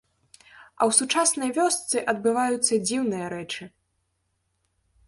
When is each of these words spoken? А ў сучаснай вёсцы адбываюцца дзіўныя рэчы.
А 0.29 0.81
ў 0.89 0.95
сучаснай 0.99 1.51
вёсцы 1.59 1.97
адбываюцца 2.15 2.73
дзіўныя 2.87 3.25
рэчы. 3.39 3.73